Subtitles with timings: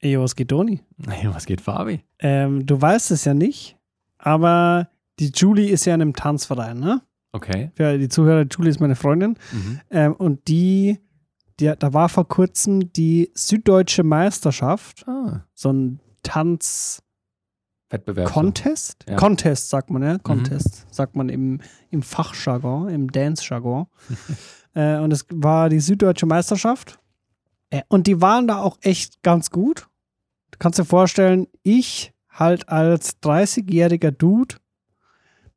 [0.00, 0.80] Ey, was geht, Doni?
[1.08, 2.04] Hey, was geht, Fabi?
[2.20, 3.76] Ähm, du weißt es ja nicht,
[4.18, 7.02] aber die Julie ist ja in einem Tanzverein, ne?
[7.32, 7.72] Okay.
[7.74, 9.36] Für die Zuhörer, Julie ist meine Freundin.
[9.52, 9.80] Mhm.
[9.90, 10.98] Ähm, und die,
[11.60, 17.02] die, da war vor kurzem die Süddeutsche Meisterschaft, Ah, so ein Tanz-
[17.90, 18.28] Wettbewerb.
[18.30, 19.04] Contest?
[19.08, 19.16] Ja.
[19.16, 20.18] Contest, sagt man, ja.
[20.18, 21.60] Contest, sagt man im,
[21.90, 23.86] im Fachjargon, im Dance-Jargon.
[24.74, 26.98] äh, und es war die Süddeutsche Meisterschaft.
[27.70, 29.87] Äh, und die waren da auch echt ganz gut.
[30.50, 34.56] Du kannst dir vorstellen, ich halt als 30-jähriger Dude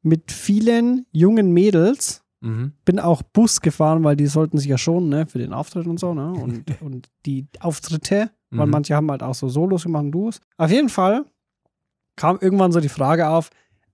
[0.02, 2.74] mit vielen jungen Mädels Mhm.
[2.86, 6.00] bin auch Bus gefahren, weil die sollten sich ja schon, ne, für den Auftritt und
[6.00, 6.34] so, ne?
[6.42, 8.72] Und, und die Auftritte, weil Mhm.
[8.72, 10.40] manche haben halt auch so Solos gemacht und Duos.
[10.58, 11.24] Auf jeden Fall
[12.16, 13.52] kam irgendwann so die Frage auf,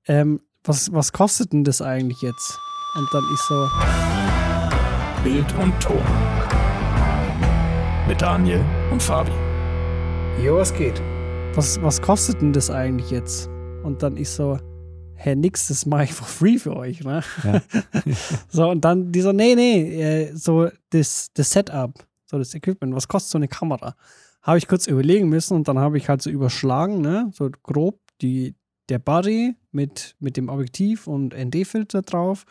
[0.08, 2.58] ähm, was, was kostet denn das eigentlich jetzt?
[2.96, 3.68] Und dann ich so,
[5.24, 6.02] Bild und Ton.
[8.08, 9.32] Mit Daniel und Fabi.
[10.44, 11.02] Jo, was geht?
[11.56, 13.50] Was, was kostet denn das eigentlich jetzt?
[13.84, 14.60] Und dann ich so,
[15.16, 17.24] hä, nix, das mache ich for free für euch, ne?
[17.44, 17.62] Ja.
[18.50, 21.94] so, und dann die so, nee, nee, äh, so das, das Setup,
[22.26, 23.96] so das Equipment, was kostet so eine Kamera?
[24.44, 28.00] Habe ich kurz überlegen müssen und dann habe ich halt so überschlagen, ne, so grob
[28.22, 28.56] die,
[28.90, 32.46] der Body mit, mit dem Objektiv und ND-Filter drauf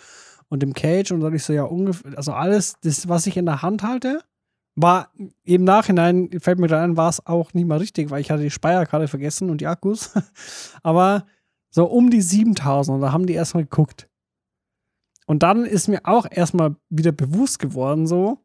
[0.48, 3.47] und dem Cage und dann ich so, ja, ungefähr, also alles, das, was ich in
[3.47, 4.20] der Hand halte,
[4.77, 5.11] war
[5.43, 8.43] im Nachhinein, fällt mir gerade ein, war es auch nicht mal richtig, weil ich hatte
[8.43, 10.13] die Speicherkarte vergessen und die Akkus.
[10.83, 11.27] Aber
[11.71, 14.09] so um die 7000 und da haben die erstmal geguckt.
[15.27, 18.39] Und dann ist mir auch erstmal wieder bewusst geworden, so,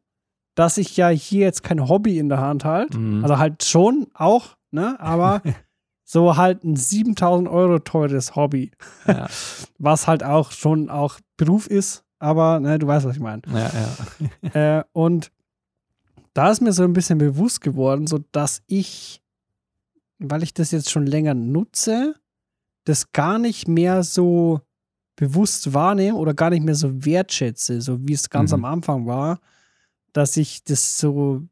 [0.54, 2.98] dass ich ja hier jetzt kein Hobby in der Hand halte.
[2.98, 3.22] Mhm.
[3.22, 4.98] Also halt schon auch, ne?
[5.00, 5.42] Aber
[6.04, 8.72] so halt ein 7000 Euro teures Hobby,
[9.06, 9.28] ja,
[9.78, 12.04] was halt auch schon auch Beruf ist.
[12.18, 13.42] Aber ne, du weißt, was ich meine.
[13.48, 13.70] ja,
[14.54, 14.78] ja.
[14.78, 15.30] Äh, und
[16.34, 19.22] da ist mir so ein bisschen bewusst geworden, so dass ich,
[20.18, 22.14] weil ich das jetzt schon länger nutze,
[22.84, 24.60] das gar nicht mehr so
[25.16, 28.54] bewusst wahrnehme oder gar nicht mehr so wertschätze, so wie es ganz Mhm.
[28.56, 29.40] am Anfang war,
[30.12, 31.42] dass ich das so,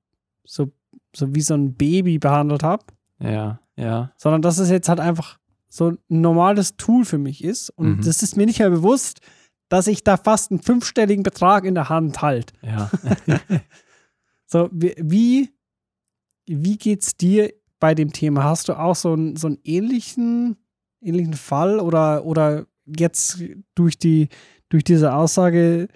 [0.44, 0.72] so,
[1.14, 2.84] so wie so ein Baby behandelt habe,
[3.20, 4.12] Ja, ja.
[4.16, 5.38] sondern dass es jetzt halt einfach
[5.68, 7.70] so ein normales Tool für mich ist.
[7.70, 8.02] Und Mhm.
[8.02, 9.20] das ist mir nicht mehr bewusst,
[9.68, 12.54] dass ich da fast einen fünfstelligen Betrag in der Hand halte.
[12.62, 12.90] Ja.
[14.52, 15.50] So, wie,
[16.46, 18.42] wie, geht's dir bei dem Thema?
[18.42, 20.56] Hast du auch so, einen so einen ähnlichen,
[21.00, 23.40] ähnlichen Fall oder, oder jetzt
[23.76, 24.28] durch die,
[24.68, 25.86] durch diese Aussage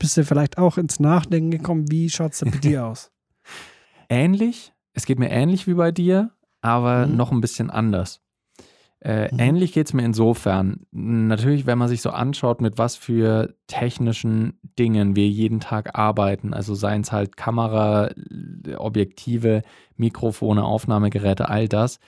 [0.00, 1.88] bist du vielleicht auch ins Nachdenken gekommen?
[1.88, 3.12] Wie schaut's denn bei dir aus?
[4.08, 4.72] ähnlich.
[4.92, 6.32] Es geht mir ähnlich wie bei dir,
[6.62, 7.16] aber Mhm.
[7.16, 8.20] noch ein bisschen anders.
[9.00, 9.38] Äh, Mhm.
[9.38, 10.80] Ähnlich geht es mir insofern.
[10.90, 16.54] Natürlich, wenn man sich so anschaut, mit was für technischen Dingen wir jeden Tag arbeiten,
[16.54, 18.10] also seien es halt Kamera,
[18.76, 19.62] Objektive,
[19.96, 21.98] Mikrofone, Aufnahmegeräte, all das,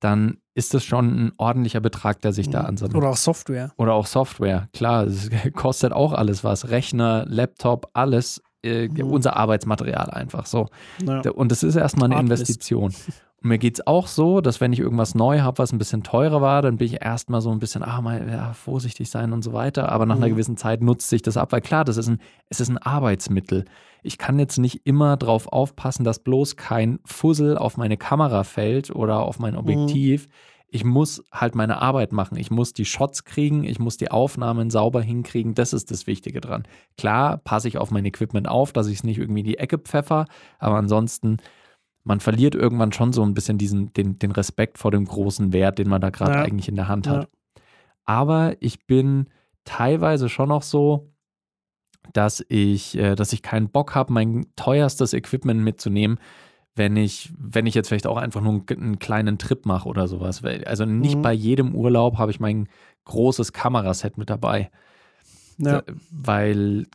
[0.00, 2.66] dann ist das schon ein ordentlicher Betrag, der sich da Mhm.
[2.66, 2.96] ansammelt.
[2.96, 3.72] Oder auch Software.
[3.78, 6.68] Oder auch Software, klar, es kostet auch alles was.
[6.68, 9.10] Rechner, Laptop, alles, äh, Mhm.
[9.10, 10.68] unser Arbeitsmaterial einfach so.
[11.04, 11.22] Ja.
[11.22, 12.42] Da- Und das ist erstmal eine Hardlist.
[12.42, 12.92] Investition.
[13.44, 16.02] Und mir geht es auch so, dass wenn ich irgendwas neu habe, was ein bisschen
[16.02, 19.42] teurer war, dann bin ich erstmal so ein bisschen, ah, mal ja, vorsichtig sein und
[19.44, 19.92] so weiter.
[19.92, 20.30] Aber nach einer Mhm.
[20.32, 23.66] gewissen Zeit nutzt sich das ab, weil klar, das ist ein, es ist ein Arbeitsmittel.
[24.02, 28.90] Ich kann jetzt nicht immer darauf aufpassen, dass bloß kein Fussel auf meine Kamera fällt
[28.90, 30.26] oder auf mein Objektiv.
[30.68, 32.38] Ich muss halt meine Arbeit machen.
[32.38, 35.54] Ich muss die Shots kriegen, ich muss die Aufnahmen sauber hinkriegen.
[35.54, 36.64] Das ist das Wichtige dran.
[36.96, 39.76] Klar, passe ich auf mein Equipment auf, dass ich es nicht irgendwie in die Ecke
[39.78, 40.24] pfeffer,
[40.58, 41.36] aber ansonsten,
[42.04, 45.78] man verliert irgendwann schon so ein bisschen diesen, den, den Respekt vor dem großen Wert,
[45.78, 46.42] den man da gerade Ja.
[46.42, 47.12] eigentlich in der Hand Ja.
[47.12, 47.28] hat.
[48.04, 49.28] Aber ich bin
[49.64, 51.10] teilweise schon noch so,
[52.12, 56.18] dass ich, äh, dass ich keinen Bock habe, mein teuerstes Equipment mitzunehmen,
[56.76, 60.06] wenn ich, wenn ich jetzt vielleicht auch einfach nur einen, einen kleinen Trip mache oder
[60.08, 60.42] sowas.
[60.66, 61.22] Also nicht Mhm.
[61.22, 62.68] bei jedem Urlaub habe ich mein
[63.06, 64.70] großes Kameraset mit dabei.
[65.56, 65.80] Ja.
[65.80, 66.86] Da- Weil,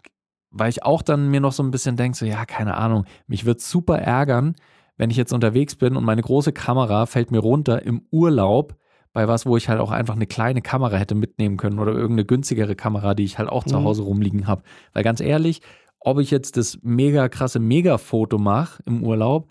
[0.52, 3.46] weil ich auch dann mir noch so ein bisschen denke, so, ja, keine Ahnung, mich
[3.46, 4.56] wird super ärgern,
[5.00, 8.76] wenn ich jetzt unterwegs bin und meine große Kamera fällt mir runter im Urlaub
[9.14, 12.26] bei was, wo ich halt auch einfach eine kleine Kamera hätte mitnehmen können oder irgendeine
[12.26, 13.84] günstigere Kamera, die ich halt auch zu Mhm.
[13.86, 14.62] Hause rumliegen habe.
[14.94, 15.62] Weil ganz ehrlich,
[16.00, 19.48] ob ich jetzt das mega krasse Mega-Foto mache im Urlaub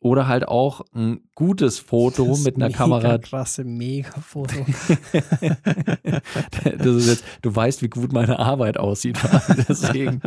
[0.00, 4.64] oder halt auch ein gutes Foto mit einer mega Kamera, Krasse Mega-Foto.
[6.78, 9.18] das ist jetzt, du weißt, wie gut meine Arbeit aussieht.
[9.68, 10.20] Deswegen.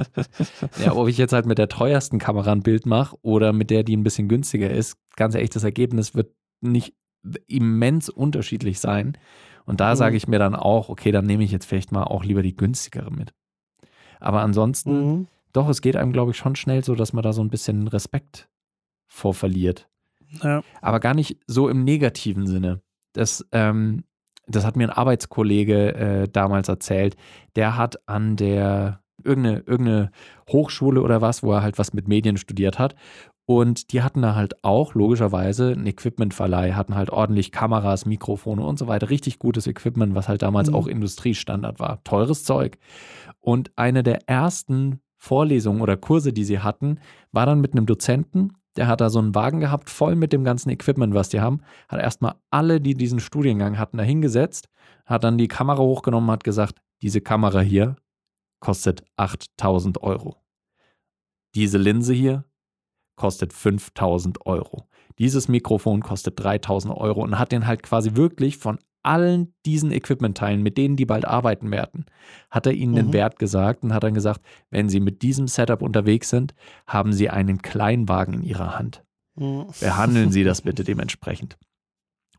[0.84, 3.84] Ja, ob ich jetzt halt mit der teuersten Kamera ein Bild mache oder mit der,
[3.84, 6.94] die ein bisschen günstiger ist, ganz ehrlich, das Ergebnis wird nicht
[7.48, 9.18] immens unterschiedlich sein.
[9.66, 9.98] Und da Mhm.
[9.98, 12.56] sage ich mir dann auch, okay, dann nehme ich jetzt vielleicht mal auch lieber die
[12.56, 13.34] günstigere mit.
[14.20, 15.28] Aber ansonsten, mhm.
[15.54, 17.88] doch, es geht einem, glaube ich, schon schnell so, dass man da so ein bisschen
[17.88, 18.50] Respekt
[19.12, 19.90] vor verliert.
[20.42, 20.64] Ja.
[20.82, 22.82] Aber gar nicht so im negativen Sinne.
[23.14, 24.06] Das, ähm,
[24.48, 27.18] das hat mir ein Arbeitskollege äh, damals erzählt.
[27.56, 30.12] Der hat an der irgendeine, irgendeine
[30.50, 32.96] Hochschule oder was, wo er halt was mit Medien studiert hat.
[33.46, 38.80] Und die hatten da halt auch logischerweise einen Equipmentverleih, hatten halt ordentlich Kameras, Mikrofone und
[38.80, 39.10] so weiter.
[39.10, 40.76] Richtig gutes Equipment, was halt damals Mhm.
[40.76, 42.02] auch Industriestandard war.
[42.06, 42.78] Teures Zeug.
[43.42, 47.00] Und eine der ersten Vorlesungen oder Kurse, die sie hatten,
[47.34, 48.54] war dann mit einem Dozenten.
[48.78, 51.62] Der hat da so einen Wagen gehabt, voll mit dem ganzen Equipment, was die haben.
[51.90, 54.70] Hat erstmal alle, die diesen Studiengang hatten, da hingesetzt,
[55.06, 57.96] hat dann die Kamera hochgenommen, hat gesagt, diese Kamera hier
[58.62, 60.38] kostet 8000 Euro.
[61.56, 62.46] Diese Linse hier
[63.18, 64.88] kostet 5000 Euro.
[65.20, 70.62] Dieses Mikrofon kostet 3000 Euro und hat den halt quasi wirklich von allen diesen Equipmentteilen,
[70.62, 72.06] mit denen die bald arbeiten werden,
[72.50, 73.14] hat er ihnen den Mhm.
[73.14, 76.54] Wert gesagt und hat dann gesagt, wenn sie mit diesem Setup unterwegs sind,
[76.88, 79.04] haben sie einen Kleinwagen in ihrer Hand.
[79.36, 79.68] Mhm.
[79.80, 81.58] Behandeln Sie das bitte dementsprechend.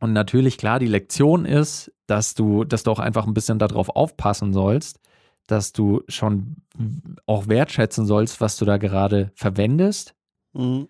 [0.01, 3.89] Und natürlich, klar, die Lektion ist, dass du, dass du auch einfach ein bisschen darauf
[3.89, 4.99] aufpassen sollst,
[5.47, 6.57] dass du schon
[7.27, 10.15] auch wertschätzen sollst, was du da gerade verwendest.
[10.55, 10.89] Mhm.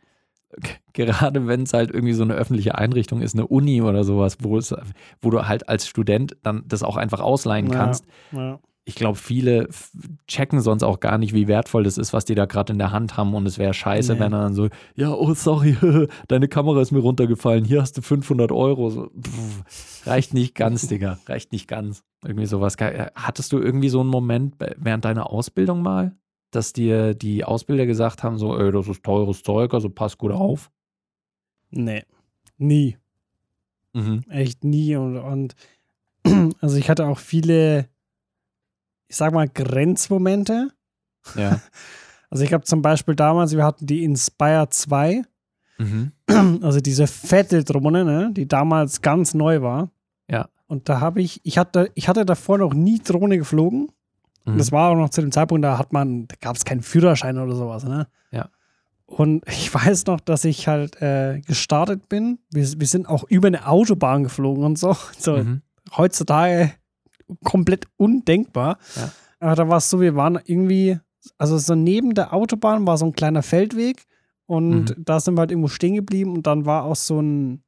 [0.92, 4.58] Gerade wenn es halt irgendwie so eine öffentliche Einrichtung ist, eine Uni oder sowas, wo,
[4.58, 4.74] es,
[5.20, 7.72] wo du halt als Student dann das auch einfach ausleihen Ja.
[7.76, 8.04] kannst.
[8.32, 8.58] Ja.
[8.84, 9.68] Ich glaube, viele
[10.26, 12.90] checken sonst auch gar nicht, wie wertvoll das ist, was die da gerade in der
[12.90, 13.32] Hand haben.
[13.32, 14.18] Und es wäre scheiße, Nee.
[14.20, 15.76] wenn er dann so, ja, oh, sorry,
[16.28, 18.90] deine Kamera ist mir runtergefallen, hier hast du 500 Euro.
[18.90, 22.02] So, pff, reicht nicht ganz, Digga, reicht nicht ganz.
[22.24, 22.76] Irgendwie sowas.
[23.14, 26.16] Hattest du irgendwie so einen Moment während deiner Ausbildung mal,
[26.54, 30.32] dass dir die Ausbilder gesagt haben, so, ey, das ist teures Zeug, also pass gut
[30.32, 30.70] auf?
[31.70, 32.04] Nee.
[32.58, 32.96] Nie.
[33.92, 34.24] Mhm.
[34.28, 34.96] Echt nie.
[34.96, 35.54] Und, und
[36.60, 37.88] also ich hatte auch viele,
[39.08, 40.70] ich sag mal, Grenzmomente.
[41.36, 41.60] Ja.
[42.30, 45.22] Also ich habe zum Beispiel damals, wir hatten die Inspire 2,
[45.78, 46.12] Mhm.
[46.62, 49.90] also diese fette Drohne, ne, die damals ganz neu war.
[50.30, 50.48] Ja.
[50.66, 53.90] Und da habe ich, ich hatte, ich hatte davor noch nie Drohne geflogen.
[54.44, 54.52] Mhm.
[54.52, 56.82] Und das war auch noch zu dem Zeitpunkt, da hat man, da gab es keinen
[56.82, 58.06] Führerschein oder sowas, ne?
[58.30, 58.48] Ja.
[59.06, 62.38] Und ich weiß noch, dass ich halt äh, gestartet bin.
[62.50, 64.96] Wir, wir sind auch über eine Autobahn geflogen und so.
[65.18, 65.62] so Mhm.
[65.96, 66.72] heutzutage
[67.44, 68.78] komplett undenkbar.
[68.96, 69.10] Ja.
[69.40, 70.98] Aber da war es so, wir waren irgendwie,
[71.38, 74.04] also so neben der Autobahn war so ein kleiner Feldweg
[74.46, 75.04] und Mhm.
[75.04, 77.62] da sind wir halt irgendwo stehen geblieben und dann war auch so ein,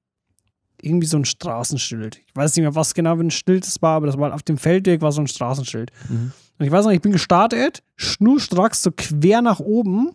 [0.82, 2.20] irgendwie so ein Straßenschild.
[2.26, 4.34] Ich weiß nicht mehr, was genau für ein Schild das war, aber das war halt
[4.34, 5.90] auf dem Feldweg war so ein Straßenschild.
[6.08, 6.32] Mhm.
[6.58, 10.12] Und ich weiß noch, ich bin gestartet, schnurstracks so quer nach oben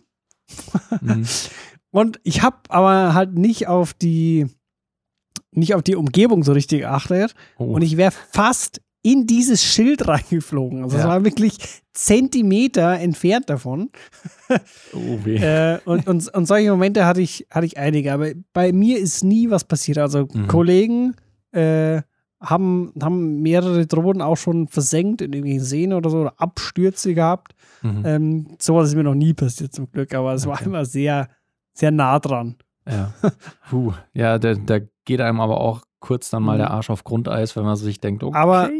[1.00, 1.24] Mhm.
[1.92, 4.46] und ich habe aber halt nicht auf die
[5.52, 7.64] nicht auf die Umgebung so richtig geachtet Oh.
[7.64, 10.82] und ich wäre fast in dieses Schild reingeflogen.
[10.82, 11.08] Also es Ja.
[11.08, 11.56] war wirklich
[11.92, 13.90] Zentimeter entfernt davon.
[14.92, 15.36] oh weh.
[15.36, 18.12] äh, und, und, und solche Momente hatte ich, hatte ich einige.
[18.12, 19.98] Aber bei mir ist nie was passiert.
[19.98, 20.48] Also Mhm.
[20.48, 21.14] Kollegen
[21.52, 22.02] äh,
[22.40, 27.52] haben, haben mehrere Drohnen auch schon versenkt in irgendwelchen Seen oder so oder Abstürze gehabt.
[27.82, 28.02] Mhm.
[28.04, 30.64] Ähm, sowas ist mir noch nie passiert zum Glück, aber es war Okay.
[30.64, 31.28] immer sehr,
[31.74, 32.56] sehr nah dran.
[32.88, 33.12] Ja.
[33.70, 33.92] Puh.
[34.14, 36.58] Ja, da, da geht einem aber auch kurz dann mal Mhm.
[36.58, 38.36] der Arsch auf Grundeis, wenn man sich denkt, okay.
[38.38, 38.70] Aber-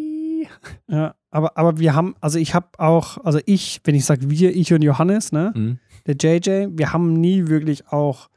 [0.89, 4.57] Ja, aber, aber wir haben, also ich habe auch, also ich, wenn ich sage wir,
[4.57, 5.79] ich und Johannes, ne, Mhm.
[6.07, 8.31] der JJ, wir haben nie wirklich auch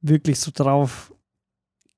[0.00, 1.12] wirklich so drauf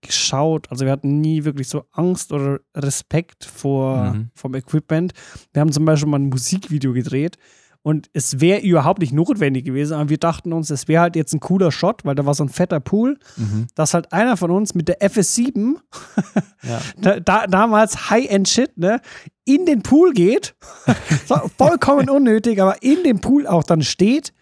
[0.09, 0.71] geschaut.
[0.71, 4.31] Also wir hatten nie wirklich so Angst oder Respekt vor Mhm.
[4.35, 5.13] vom Equipment.
[5.53, 7.37] Wir haben zum Beispiel mal ein Musikvideo gedreht
[7.83, 11.33] und es wäre überhaupt nicht notwendig gewesen, aber wir dachten uns, es wäre halt jetzt
[11.33, 13.69] ein cooler Shot, weil da war so ein fetter Pool, Mhm.
[13.77, 15.77] dass halt einer von uns mit der FS7
[16.63, 16.81] Ja.
[17.01, 19.01] da, da, damals High-End-Shit, ne,
[19.45, 20.55] in den Pool geht.
[21.57, 24.33] vollkommen unnötig, aber in dem Pool auch dann steht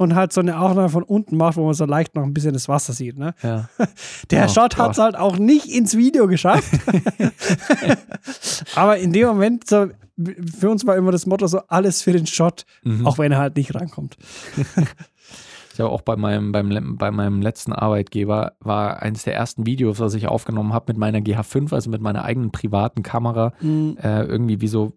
[0.00, 2.54] und halt so eine Aufnahme von unten macht, wo man so leicht noch ein bisschen
[2.54, 3.18] das Wasser sieht.
[3.18, 3.34] Ne?
[3.42, 3.68] ja.
[4.30, 6.72] Der Oh Shot hat es halt auch nicht ins Video geschafft.
[8.74, 9.88] aber in dem Moment, so,
[10.58, 13.06] für uns war immer das Motto so, alles für den Shot, Mhm.
[13.06, 14.16] auch wenn er halt nicht rankommt.
[15.72, 19.98] Ich habe auch bei meinem, beim, bei meinem letzten Arbeitgeber war eines der ersten Videos,
[19.98, 23.96] was ich aufgenommen habe mit meiner GH5, also mit meiner eigenen privaten Kamera, Mhm.
[24.02, 24.92] äh, irgendwie wie so,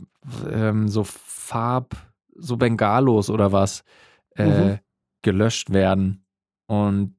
[0.51, 1.95] ähm, so Farb,
[2.35, 3.83] so Bengalos oder was
[4.35, 4.79] äh, Mhm.
[5.23, 6.25] Gelöscht werden.
[6.67, 7.15] Und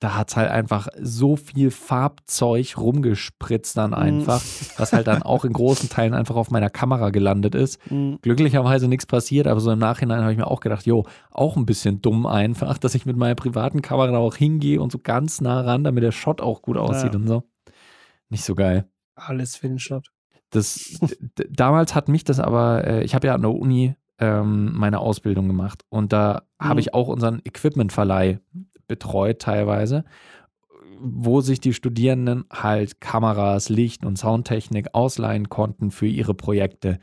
[0.00, 4.40] da hat es halt einfach so viel Farbzeug rumgespritzt dann einfach,
[4.76, 7.78] was halt dann auch in großen Teilen einfach auf meiner Kamera gelandet ist.
[7.90, 8.18] Mhm.
[8.22, 11.66] Glücklicherweise nichts passiert, aber so im Nachhinein habe ich mir auch gedacht, jo, auch ein
[11.66, 15.40] bisschen dumm einfach, dass ich mit meiner privaten Kamera da auch hingehe und so ganz
[15.40, 17.18] nah ran, damit der Shot auch gut aussieht Ja.
[17.18, 17.42] und so.
[18.28, 18.88] Nicht so geil.
[19.16, 20.12] Alles für den Shot.
[20.50, 20.98] Das,
[21.50, 25.46] damals hat mich das aber, äh, ich habe ja an der Uni ähm, meine Ausbildung
[25.48, 26.68] gemacht und da Mhm.
[26.68, 28.40] habe ich auch unseren Equipmentverleih
[28.88, 30.04] betreut teilweise.
[31.00, 36.98] wo sich die Studierenden halt Kameras, Licht und Soundtechnik ausleihen konnten für ihre Projekte.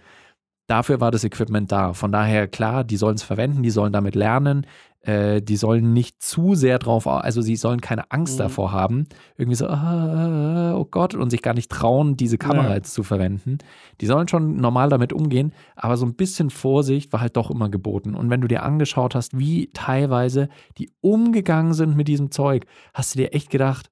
[0.67, 1.93] Dafür war das Equipment da.
[1.93, 4.65] Von daher, klar, die sollen es verwenden, die sollen damit lernen,
[5.05, 8.43] äh, die sollen nicht zu sehr drauf, also sie sollen keine Angst mhm.
[8.43, 9.07] davor haben,
[9.37, 12.75] irgendwie so, ah, oh Gott, und sich gar nicht trauen, diese Kamera ja.
[12.75, 13.59] jetzt zu verwenden.
[14.01, 17.69] Die sollen schon normal damit umgehen, aber so ein bisschen Vorsicht war halt doch immer
[17.69, 18.15] geboten.
[18.15, 23.13] Und wenn du dir angeschaut hast, wie teilweise die umgegangen sind mit diesem Zeug, hast
[23.13, 23.91] du dir echt gedacht,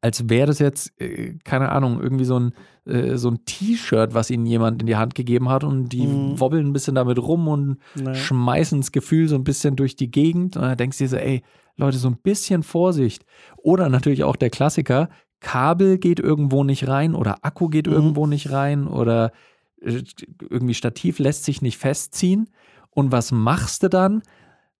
[0.00, 2.52] als wäre das jetzt, äh, keine Ahnung, irgendwie so ein,
[2.84, 6.38] äh, so ein T-Shirt, was ihnen jemand in die Hand gegeben hat und die mhm.
[6.38, 8.14] wobbeln ein bisschen damit rum und nee.
[8.14, 10.56] schmeißen das Gefühl so ein bisschen durch die Gegend.
[10.56, 11.42] Und dann denkst du dir so, ey,
[11.76, 13.24] Leute, so ein bisschen Vorsicht.
[13.56, 15.08] Oder natürlich auch der Klassiker,
[15.40, 17.92] Kabel geht irgendwo nicht rein oder Akku geht mhm.
[17.92, 19.32] irgendwo nicht rein oder
[19.80, 20.02] äh,
[20.48, 22.50] irgendwie Stativ lässt sich nicht festziehen.
[22.90, 24.22] Und was machst du dann?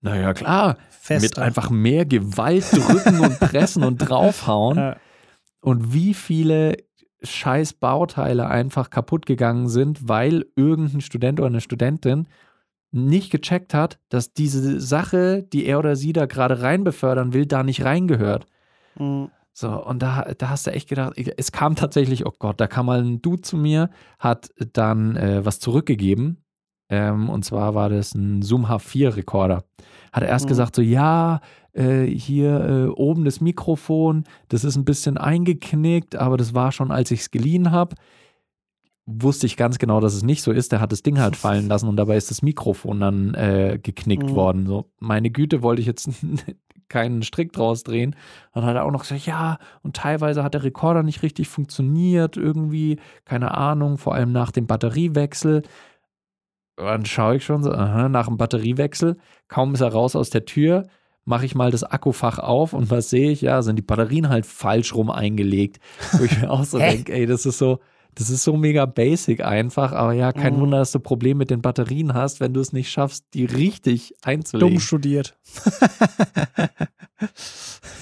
[0.07, 0.77] Naja, klar.
[0.89, 1.27] Fester.
[1.27, 4.79] Mit einfach mehr Gewalt drücken und pressen und draufhauen.
[4.79, 4.97] Ja.
[5.61, 6.77] Und wie viele
[7.23, 12.29] scheiß Bauteile einfach kaputt gegangen sind, weil irgendein Student oder eine Studentin
[12.93, 17.47] nicht gecheckt hat, dass diese Sache, die er oder sie da gerade rein befördern will,
[17.47, 18.47] da nicht reingehört.
[18.99, 19.31] Mhm.
[19.53, 22.87] So, und da, da hast du echt gedacht, es kam tatsächlich, oh Gott, da kam
[22.87, 26.45] mal ein Dude zu mir, hat dann äh, was zurückgegeben.
[26.89, 29.65] Ähm, und zwar war das ein Zoom H4-Rekorder.
[30.13, 30.51] Hat er erst mhm.
[30.51, 31.41] gesagt, so, ja,
[31.73, 36.91] äh, hier äh, oben das Mikrofon, das ist ein bisschen eingeknickt, aber das war schon,
[36.91, 37.97] als ich es geliehen habe.
[39.05, 40.73] Wusste ich ganz genau, dass es nicht so ist.
[40.73, 44.31] Der hat das Ding halt fallen lassen und dabei ist das Mikrofon dann äh, geknickt
[44.31, 44.35] mhm.
[44.35, 44.67] worden.
[44.67, 46.09] So, meine Güte, wollte ich jetzt
[46.89, 48.17] keinen Strick draus drehen.
[48.55, 52.37] Dann hat er auch noch gesagt, ja, und teilweise hat der Rekorder nicht richtig funktioniert,
[52.37, 55.63] irgendwie, keine Ahnung, vor allem nach dem Batteriewechsel
[56.77, 59.17] dann schaue ich schon so, aha, nach dem Batteriewechsel,
[59.49, 60.87] kaum ist er raus aus der Tür,
[61.25, 63.41] mache ich mal das Akkufach auf und was sehe ich?
[63.43, 65.81] Ja, sind die Batterien halt falsch rum eingelegt.
[66.13, 67.81] Wo ich mir auch so denke, ey, das ist so,
[68.15, 70.61] das ist so mega basic einfach, aber ja, kein mhm.
[70.61, 74.15] Wunder, dass du Probleme mit den Batterien hast, wenn du es nicht schaffst, die richtig
[74.23, 74.75] einzulegen.
[74.75, 75.37] Dumm studiert.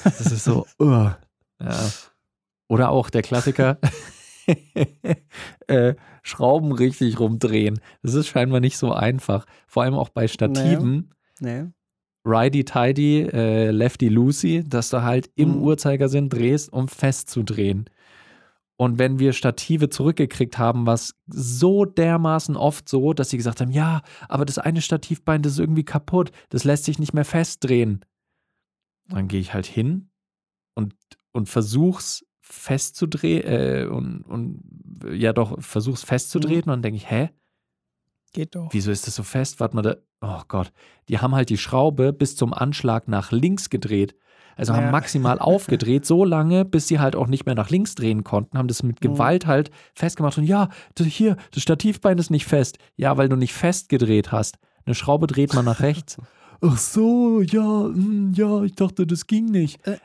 [0.05, 1.11] das ist so, uh,
[1.61, 1.91] ja.
[2.69, 3.79] Oder auch der Klassiker,
[5.67, 7.81] äh, Schrauben richtig rumdrehen.
[8.03, 9.47] Das ist scheinbar nicht so einfach.
[9.67, 11.11] Vor allem auch bei Stativen.
[11.41, 11.63] Nee.
[11.63, 11.71] nee.
[12.27, 15.63] Righty Tidy, äh, Lefty Lucy, dass du halt im mhm.
[15.63, 17.91] Uhrzeigersinn drehst, um festzudrehen.
[18.77, 23.71] Und wenn wir Stative zurückgekriegt haben, was so dermaßen oft so, dass sie gesagt haben,
[23.71, 28.05] ja, aber das eine Stativbein, das ist irgendwie kaputt, das lässt sich nicht mehr festdrehen.
[29.09, 30.11] Dann gehe ich halt hin
[30.75, 30.95] und,
[31.33, 34.63] und versuch's festzudrehen äh, und, und
[35.11, 36.63] ja doch, versuch's festzudrehen mhm.
[36.63, 37.31] und dann denke ich, hä?
[38.33, 38.69] Geht doch.
[38.73, 39.61] Wieso ist das so fest?
[39.61, 40.73] Warte mal, da, oh Gott.
[41.09, 44.15] Die haben halt die Schraube bis zum Anschlag nach links gedreht.
[44.57, 44.79] Also ja.
[44.79, 48.59] haben maximal aufgedreht, so lange, bis sie halt auch nicht mehr nach links drehen konnten,
[48.59, 49.13] haben das mit mhm.
[49.13, 52.79] Gewalt halt festgemacht und ja, hier, das Stativbein ist nicht fest.
[52.97, 54.59] Ja, weil du nicht festgedreht hast.
[54.85, 56.19] Eine Schraube dreht man nach rechts.
[56.61, 59.81] Ach so, ja, mh, hm, ja, ich dachte, das ging nicht.
[59.87, 59.99] Äh,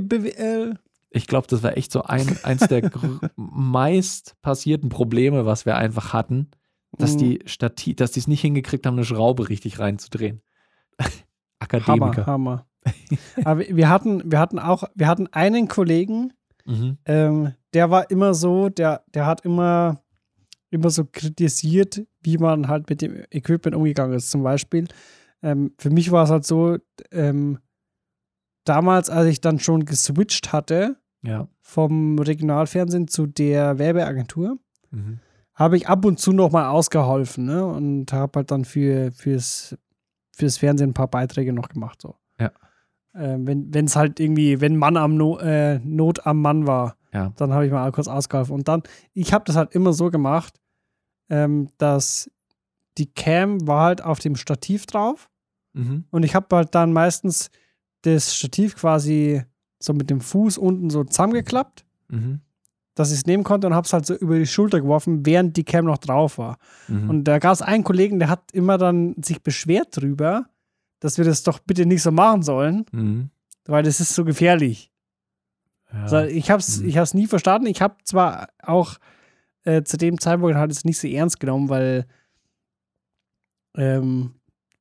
[0.00, 0.78] BWL.
[1.14, 2.90] Ich glaube, das war echt so ein, eins der
[3.36, 6.50] meist passierten Probleme, was wir einfach hatten,
[6.98, 7.18] dass mhm.
[7.18, 10.42] die Stativ, dass die es nicht hingekriegt haben, eine Schraube richtig reinzudrehen.
[11.60, 12.26] Akademiker.
[12.26, 12.66] Hammer, Hammer.
[13.44, 16.32] Aber wir hatten, wir hatten auch, wir hatten einen Kollegen,
[16.64, 16.98] mhm.
[17.06, 20.02] ähm, der war immer so, der, der hat immer,
[20.70, 24.32] immer so kritisiert, wie man halt mit dem Equipment umgegangen ist.
[24.32, 24.88] Zum Beispiel,
[25.42, 26.76] ähm, für mich war es halt so,
[27.12, 27.58] ähm,
[28.64, 31.48] damals, als ich dann schon geswitcht hatte, ja.
[31.60, 34.58] vom Regionalfernsehen zu der Werbeagentur.
[34.90, 35.20] Mhm.
[35.54, 37.64] Habe ich ab und zu noch mal ausgeholfen ne?
[37.64, 39.76] und habe halt dann für, fürs,
[40.32, 42.02] fürs Fernsehen ein paar Beiträge noch gemacht.
[42.02, 42.16] So.
[42.38, 42.50] Ja.
[43.14, 47.32] Äh, wenn es halt irgendwie, wenn Mann am no äh, Not am Mann war, ja.
[47.36, 48.54] dann habe ich mal kurz ausgeholfen.
[48.54, 50.60] Und dann, ich habe das halt immer so gemacht,
[51.30, 52.30] ähm, dass
[52.98, 55.30] die Cam war halt auf dem Stativ drauf
[55.72, 56.04] mhm.
[56.10, 57.50] und ich habe halt dann meistens
[58.02, 59.42] das Stativ quasi
[59.84, 62.40] so mit dem Fuß unten so zusammengeklappt, mhm.
[62.94, 65.56] dass ich es nehmen konnte und habe es halt so über die Schulter geworfen, während
[65.56, 66.58] die Cam noch drauf war.
[66.88, 67.10] Mhm.
[67.10, 70.46] Und da gab es einen Kollegen, der hat immer dann sich beschwert drüber,
[71.00, 73.30] dass wir das doch bitte nicht so machen sollen, mhm.
[73.66, 74.90] weil das ist so gefährlich.
[75.92, 76.02] Ja.
[76.02, 77.20] Also ich habe es mhm.
[77.20, 77.66] nie verstanden.
[77.66, 78.98] Ich habe zwar auch
[79.64, 82.06] äh, zu dem Zeitpunkt halt es nicht so ernst genommen, weil
[83.76, 84.34] ähm,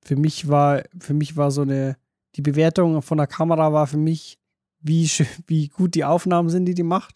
[0.03, 1.97] für mich war für mich war so eine
[2.35, 4.39] die Bewertung von der Kamera war für mich
[4.83, 5.09] wie,
[5.47, 7.15] wie gut die Aufnahmen sind, die die macht.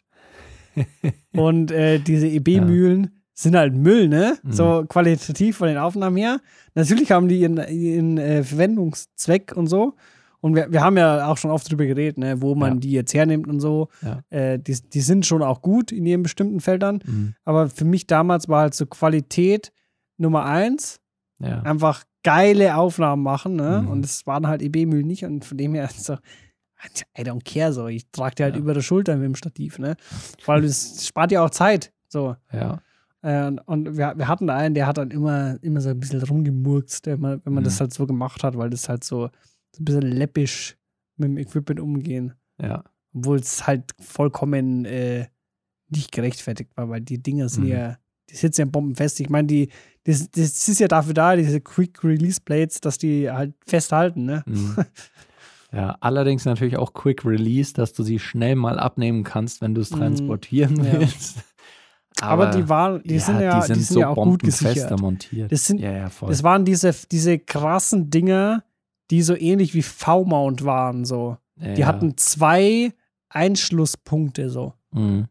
[1.34, 3.10] Und äh, diese EB-Mühlen ja.
[3.34, 4.38] sind halt Müll, ne?
[4.44, 4.52] Mhm.
[4.52, 6.40] So qualitativ von den Aufnahmen her.
[6.76, 9.96] Natürlich haben die ihren, ihren äh, Verwendungszweck und so.
[10.40, 12.80] Und wir, wir haben ja auch schon oft drüber geredet, ne, wo man Ja.
[12.80, 13.90] die jetzt hernimmt und so.
[14.04, 14.22] Ja.
[14.30, 17.00] Äh, die, die sind schon auch gut in ihren bestimmten Feldern.
[17.06, 17.34] Mhm.
[17.44, 19.72] Aber für mich damals war halt so Qualität
[20.18, 21.00] Nummer eins.
[21.40, 23.82] Einfach geile Aufnahmen machen, ne?
[23.84, 23.90] Mhm.
[23.90, 25.24] Und das waren halt EB-Müll nicht.
[25.24, 26.18] Und von dem her so,
[27.18, 27.88] I don't care so.
[27.88, 28.62] Ich trage die halt Ja.
[28.62, 29.96] über der Schulter mit dem Stativ, ne?
[30.46, 31.92] Weil das spart ja auch Zeit.
[32.08, 32.36] So.
[32.54, 32.82] ja.
[33.24, 36.00] Äh, und- und wir, wir hatten da einen, der hat dann immer, immer so ein
[36.00, 37.66] bisschen rumgemurkst, wenn man, wenn man Mhm.
[37.66, 39.30] das halt so gemacht hat, weil das halt so,
[39.76, 40.78] so ein bisschen läppisch
[41.18, 42.34] mit dem Equipment umgehen.
[42.62, 42.84] Ja.
[43.14, 45.26] Obwohl es halt vollkommen äh,
[45.90, 47.70] nicht gerechtfertigt war, weil die Dinger sind Mhm.
[47.72, 47.98] ja,
[48.30, 49.20] die sitzen ja bombenfest.
[49.20, 49.70] Ich meine, die,
[50.04, 54.44] das, das ist ja dafür da, diese Quick Release Plates, dass die halt festhalten, ne?
[54.46, 54.76] Mhm.
[55.74, 59.82] Ja, allerdings natürlich auch Quick Release, dass du sie schnell mal abnehmen kannst, wenn du
[59.82, 59.98] es Mhm.
[60.00, 61.00] transportieren Ja.
[61.00, 61.38] willst.
[62.22, 65.00] Aber, die waren, die sind ja, die sind, ja auch gut gesichert.
[65.00, 65.52] montiert.
[65.52, 66.30] Das sind- ja, ja, voll.
[66.30, 68.64] Das waren diese, diese krassen Dinger,
[69.12, 71.38] die so ähnlich wie V-Mount waren, so.
[71.60, 71.88] ja, Die ja.
[71.88, 72.92] hatten zwei
[73.30, 74.74] Einschlusspunkte, so.
[74.92, 75.28] Mhm.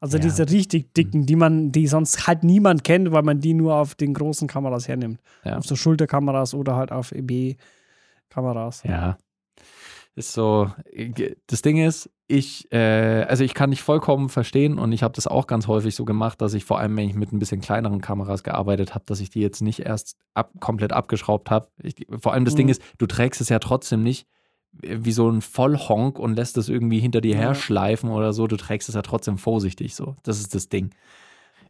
[0.00, 0.22] Also Ja.
[0.24, 3.94] diese richtig dicken, die man, die sonst halt niemand kennt, weil man die nur auf
[3.94, 5.20] den großen Kameras hernimmt.
[5.44, 5.56] Ja.
[5.56, 8.82] Auf so Schulterkameras oder halt auf EB-Kameras.
[8.84, 9.16] Ja.
[10.16, 10.70] Ist so,
[11.46, 15.26] das Ding ist, ich, äh, also ich kann dich vollkommen verstehen und ich habe das
[15.26, 18.00] auch ganz häufig so gemacht, dass ich vor allem, wenn ich mit ein bisschen kleineren
[18.00, 21.68] Kameras gearbeitet habe, dass ich die jetzt nicht erst ab, komplett abgeschraubt habe.
[22.18, 22.58] Vor allem das Mhm.
[22.58, 24.26] Ding ist, du trägst es ja trotzdem nicht
[24.82, 27.40] äh, wie so ein Vollhonk und lässt es irgendwie hinter dir Ja.
[27.40, 28.46] her schleifen oder so.
[28.46, 30.16] Du trägst es ja trotzdem vorsichtig so.
[30.22, 30.90] Das ist das Ding.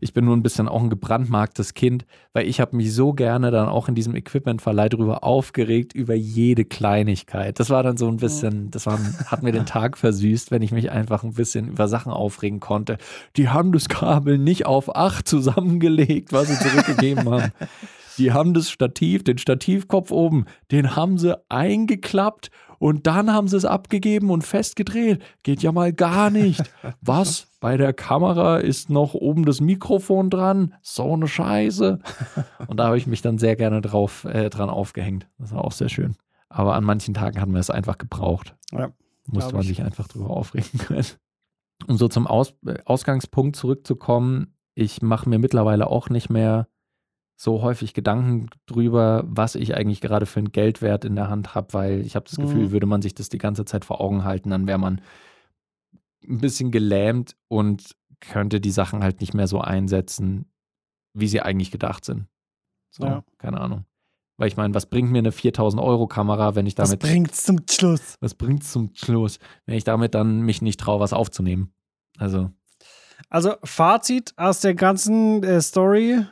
[0.00, 3.50] Ich bin nur ein bisschen auch ein gebrandmarktes Kind, weil ich habe mich so gerne
[3.50, 7.58] dann auch in diesem Equipmentverleih drüber aufgeregt, über jede Kleinigkeit.
[7.58, 10.72] Das war dann so ein bisschen, das war, hat mir den Tag versüßt, wenn ich
[10.72, 12.98] mich einfach ein bisschen über Sachen aufregen konnte.
[13.36, 17.52] Die haben das Kabel nicht auf 8 zusammengelegt, was sie zurückgegeben haben.
[18.18, 23.56] Die haben das Stativ, den Stativkopf oben, den haben sie eingeklappt und dann haben sie
[23.56, 25.23] es abgegeben und festgedreht.
[25.42, 26.62] Geht ja mal gar nicht.
[27.00, 27.49] Was?
[27.61, 30.75] Bei der Kamera ist noch oben das Mikrofon dran?
[30.83, 32.00] So eine Scheiße.
[32.69, 35.26] Und da habe ich mich dann sehr gerne drauf, äh, dran aufgehängt.
[35.39, 36.17] Das war auch sehr schön.
[36.49, 38.54] Aber an manchen Tagen hatten wir es einfach gebraucht.
[38.73, 38.91] Ja,
[39.26, 39.69] Musste man ich.
[39.69, 41.06] sich einfach drüber aufregen können.
[41.86, 46.69] Um so zum Aus äh, Ausgangspunkt zurückzukommen, ich mache mir mittlerweile auch nicht mehr
[47.38, 51.75] so häufig Gedanken drüber, was ich eigentlich gerade für einen Geldwert in der Hand habe,
[51.75, 52.70] weil ich habe das Gefühl, Mhm.
[52.72, 55.00] würde man sich das die ganze Zeit vor Augen halten, dann wäre man
[56.26, 60.50] ein bisschen gelähmt und könnte die Sachen halt nicht mehr so einsetzen,
[61.14, 62.26] wie sie eigentlich gedacht sind.
[62.90, 63.25] So, Ja.
[63.38, 63.84] keine Ahnung.
[64.38, 67.60] Weil ich meine, was bringt mir eine 4000 Euro Kamera, wenn ich damit bringt's zum
[67.70, 68.16] Schluss.
[68.20, 71.72] was bringt's zum Schluss, wenn ich damit dann mich nicht traue, was aufzunehmen?
[72.18, 72.50] Also,
[73.28, 76.25] Also Fazit aus der ganzen äh, Story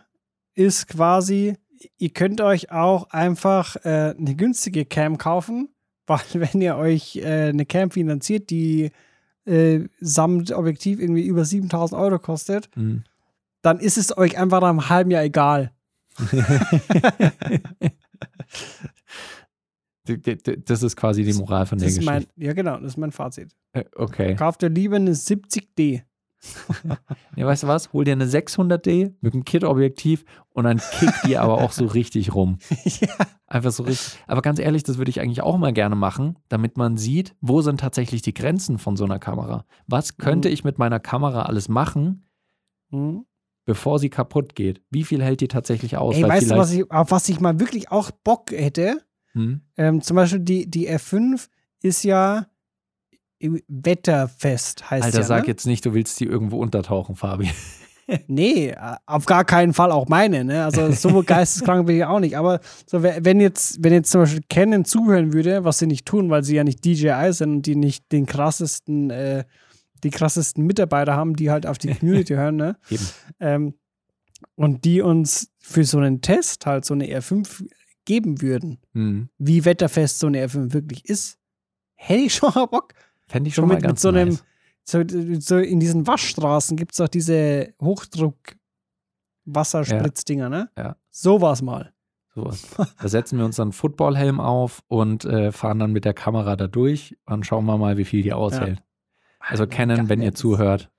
[0.55, 1.57] ist quasi,
[1.99, 5.69] ihr könnt euch auch einfach äh, eine günstige Cam kaufen,
[6.07, 8.91] weil wenn ihr euch äh, eine Cam finanziert, die
[9.47, 13.05] äh, samt Objektiv irgendwie über 7000 Euro kostet, hm.
[13.63, 15.73] dann ist es euch einfach nach einem halben Jahr egal.
[20.67, 22.45] Das ist quasi die Moral von der Das ist mein, Geschichte.
[22.45, 23.57] ja, genau, das ist mein Fazit.
[23.73, 24.35] Äh, Okay.
[24.35, 26.03] Kauft ihr lieber eine 70D.
[27.37, 27.93] Ja, weißt du was?
[27.93, 32.35] Hol dir eine 600D mit einem Kit-Objektiv und dann kick die aber auch so richtig
[32.35, 32.59] rum.
[32.85, 33.09] ja.
[33.47, 34.19] Einfach so richtig.
[34.27, 37.61] Aber ganz ehrlich, das würde ich eigentlich auch mal gerne machen, damit man sieht, wo
[37.63, 39.65] sind tatsächlich die Grenzen von so einer Kamera.
[39.87, 40.55] Was könnte Mhm.
[40.55, 42.27] ich mit meiner Kamera alles machen,
[42.91, 43.25] Hm.
[43.65, 44.83] bevor sie kaputt geht?
[44.91, 46.17] Wie viel hält die tatsächlich aus?
[46.17, 49.03] Ey, weißt du, was ich, auf was ich mal wirklich auch Bock hätte?
[49.33, 49.61] Hm?
[49.77, 51.49] Ähm, zum Beispiel die, die F5
[51.83, 52.47] ist ja
[53.69, 55.25] wetterfest, heißt Alter, ja.
[55.25, 55.49] sag ne?
[55.49, 57.51] jetzt nicht, du willst die irgendwo untertauchen, Fabi.
[58.27, 58.75] Nee,
[59.07, 60.45] auf gar keinen Fall auch meine.
[60.45, 60.63] Ne?
[60.63, 62.37] Also so geisteskrank bin ich auch nicht.
[62.37, 66.05] Aber so, we- wenn jetzt, wenn jetzt zum Beispiel Canon zuhören würde, was sie nicht
[66.05, 69.45] tun, weil sie ja nicht DJI sind und die nicht den krassesten, äh,
[70.03, 72.77] die krassesten Mitarbeiter haben, die halt auf die Community hören, ne?
[72.91, 73.07] Eben.
[73.41, 73.75] Ähm,
[74.55, 77.65] und die uns für so einen Test halt so eine R5
[78.05, 79.31] geben würden, Hm.
[79.39, 81.39] wie wetterfest so eine R5 wirklich ist,
[81.95, 82.93] hätte ich schon mal Bock.
[83.35, 84.45] Fände ich So schon mal mit, mit ganz so einem, nice.
[84.85, 85.03] so,
[85.41, 90.71] so in diesen Waschstraßen gibt es doch diese Hochdruck-Wasserspritzdinger, ne?
[90.79, 90.95] Ja.
[91.11, 91.93] Sowas mal.
[92.35, 92.65] Sowas.
[93.01, 96.55] Da setzen wir uns dann einen Footballhelm auf und äh, fahren dann mit der Kamera
[96.57, 98.81] da durch und schauen wir mal, wie viel die aushält.
[99.41, 100.91] Also Canon, wenn ihr zuhört,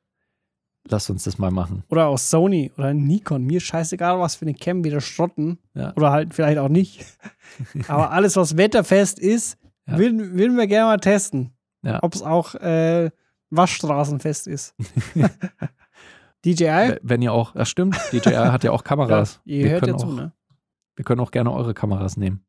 [0.88, 1.84] lasst uns das mal machen.
[1.90, 3.44] Oder auch Sony oder Nikon.
[3.44, 5.58] Mir scheißegal, was für eine Cam wieder schrotten.
[5.74, 5.94] Ja.
[5.96, 7.06] Oder halt vielleicht auch nicht.
[7.88, 9.98] Aber alles, was wetterfest ist, Ja.
[9.98, 11.52] würden, würden wir gerne mal testen.
[11.86, 12.00] Ja.
[12.02, 13.12] Ob es auch äh,
[13.52, 14.76] Waschstraßenfest ist.
[16.46, 16.98] DJI?
[17.02, 19.40] Wenn ihr auch, das stimmt, DJI hat ja auch Kameras.
[19.46, 20.32] ihr wir, hört ja zu, ne?
[20.96, 22.46] wir können auch gerne eure Kameras nehmen.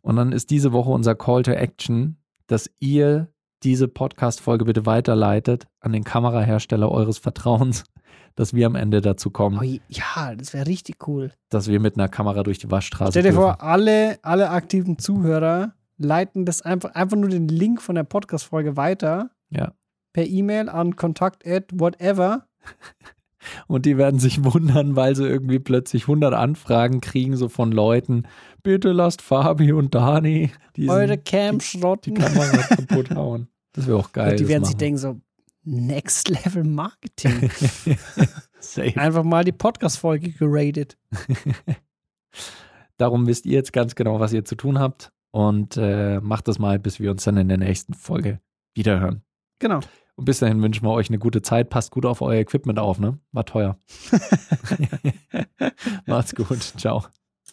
[0.00, 3.28] Und dann ist diese Woche unser Call to Action, dass ihr
[3.64, 7.82] diese Podcast-Folge bitte weiterleitet an den Kamerahersteller eures Vertrauens,
[8.36, 11.32] dass wir am Ende dazu kommen, Oh, ja, das wäre richtig cool.
[11.50, 13.42] dass wir mit einer Kamera durch die Waschstraße Stell dir dürfen.
[13.42, 18.76] vor, alle, alle aktiven Zuhörer leiten das einfach, einfach nur den Link von der Podcast-Folge
[18.76, 19.72] weiter Ja.
[20.12, 22.46] per E-Mail an kontakt at whatever.
[23.68, 28.24] Und die werden sich wundern, weil sie irgendwie plötzlich 100 Anfragen kriegen, so von Leuten.
[28.62, 32.14] Bitte lasst Fabi und Dani diesen, Eure Cam die schrotten.
[32.14, 33.48] Kamera kaputt hauen.
[33.72, 34.32] Das wäre auch geil.
[34.32, 35.20] Und die werden sich denken so,
[35.62, 37.48] Next Level Marketing.
[38.60, 38.96] Safe.
[38.96, 40.98] Einfach mal die Podcast-Folge geratet.
[42.96, 45.12] Darum wisst ihr jetzt ganz genau, was ihr zu tun habt.
[45.30, 48.40] Und äh, macht das mal, bis wir uns dann in der nächsten Folge
[48.74, 49.22] wiederhören.
[49.58, 49.80] Genau.
[50.16, 51.70] Und bis dahin wünschen wir euch eine gute Zeit.
[51.70, 53.18] Passt gut auf euer Equipment auf, ne?
[53.32, 53.78] War teuer.
[56.06, 56.60] Macht's gut.
[56.60, 57.04] Ciao.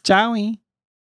[0.03, 0.35] Ciao.